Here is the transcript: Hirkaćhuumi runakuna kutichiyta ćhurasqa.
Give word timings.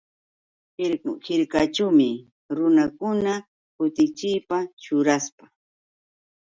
Hirkaćhuumi 1.25 2.09
runakuna 2.57 3.33
kutichiyta 3.75 4.57
ćhurasqa. 4.81 5.45